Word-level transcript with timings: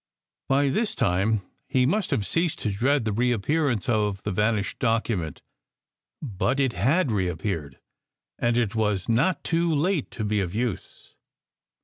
By 0.49 0.69
this 0.69 0.95
time 0.95 1.43
he 1.67 1.85
must 1.85 2.09
have 2.09 2.25
ceased 2.25 2.57
to 2.63 2.71
dread 2.71 3.05
the 3.05 3.11
reappear 3.11 3.69
ance 3.69 3.87
of 3.87 4.23
the 4.23 4.31
vanished 4.31 4.79
document; 4.79 5.43
but 6.23 6.59
it 6.59 6.73
had 6.73 7.11
reappeared, 7.11 7.77
and 8.39 8.57
it 8.57 8.73
was 8.73 9.07
not 9.07 9.43
too 9.43 9.71
late 9.71 10.09
to 10.17 10.23
be 10.23 10.39
of 10.41 10.55
use. 10.55 11.13